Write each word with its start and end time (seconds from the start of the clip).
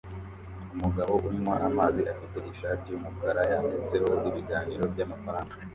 Umugabo 0.75 1.13
unywa 1.29 1.55
amazi 1.69 2.01
afite 2.13 2.37
ishati 2.51 2.85
yumukara 2.89 3.41
yanditseho 3.51 4.11
"ibiganiro 4.29 4.83
byamafaranga" 4.93 5.55